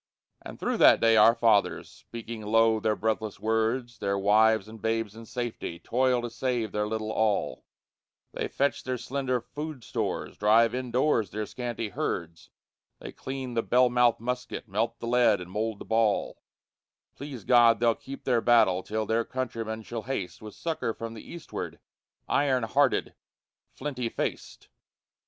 [0.43, 5.15] But through that day our fathers, speaking low their breathless words, Their wives and babes
[5.15, 7.65] in safety, toil to save their little all;
[8.31, 12.49] They fetch their slender food stores, drive indoors their scanty herds,
[12.97, 16.41] They clean the bell mouthed musket, melt the lead and mould the ball;
[17.15, 21.21] Please God they'll keep their battle till their countrymen shall haste With succor from the
[21.31, 21.77] eastward,
[22.27, 23.13] iron hearted,
[23.69, 24.67] flinty faced.